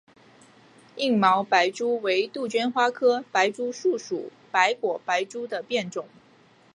[0.95, 6.07] 硬毛白珠为杜鹃花科白珠树属白果白珠的变种。